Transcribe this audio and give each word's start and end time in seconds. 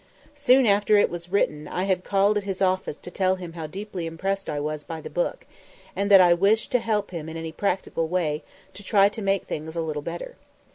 Soon 0.33 0.65
after 0.65 0.97
it 0.97 1.11
was 1.11 1.31
written 1.31 1.67
I 1.67 1.83
had 1.83 2.03
called 2.03 2.35
at 2.35 2.43
his 2.43 2.59
office 2.59 2.97
to 2.97 3.11
tell 3.11 3.35
him 3.35 3.53
how 3.53 3.67
deeply 3.67 4.07
impressed 4.07 4.49
I 4.49 4.59
was 4.59 4.83
by 4.83 4.99
the 4.99 5.11
book, 5.11 5.45
and 5.95 6.09
that 6.09 6.19
I 6.19 6.33
wished 6.33 6.71
to 6.71 6.79
help 6.79 7.11
him 7.11 7.29
in 7.29 7.37
any 7.37 7.51
practical 7.51 8.07
way 8.07 8.41
to 8.73 8.81
try 8.83 9.09
to 9.09 9.21
make 9.21 9.43
things 9.45 9.75
a 9.75 9.81
little 9.81 10.01
better. 10.01 10.37